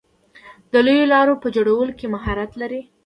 دوی 0.71 0.71
د 0.73 0.75
لویو 0.85 1.11
لارو 1.13 1.33
په 1.43 1.47
جوړولو 1.55 1.93
کې 1.99 2.11
مهارت 2.15 2.51
لري. 2.61 2.81